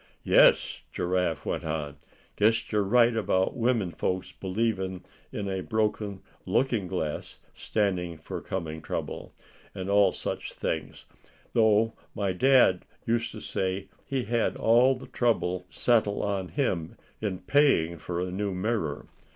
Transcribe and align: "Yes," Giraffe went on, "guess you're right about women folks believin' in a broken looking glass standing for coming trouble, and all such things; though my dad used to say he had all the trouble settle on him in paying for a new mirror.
"Yes," 0.23 0.81
Giraffe 0.91 1.45
went 1.45 1.63
on, 1.63 1.97
"guess 2.35 2.71
you're 2.71 2.81
right 2.81 3.15
about 3.15 3.55
women 3.55 3.91
folks 3.91 4.31
believin' 4.31 5.03
in 5.31 5.47
a 5.47 5.61
broken 5.61 6.23
looking 6.43 6.87
glass 6.87 7.37
standing 7.53 8.17
for 8.17 8.41
coming 8.41 8.81
trouble, 8.81 9.35
and 9.75 9.91
all 9.91 10.11
such 10.11 10.53
things; 10.53 11.05
though 11.53 11.93
my 12.15 12.33
dad 12.33 12.83
used 13.05 13.31
to 13.33 13.41
say 13.41 13.89
he 14.03 14.23
had 14.23 14.57
all 14.57 14.95
the 14.95 15.05
trouble 15.05 15.67
settle 15.69 16.23
on 16.23 16.47
him 16.47 16.97
in 17.21 17.37
paying 17.37 17.99
for 17.99 18.19
a 18.19 18.31
new 18.31 18.55
mirror. 18.55 19.07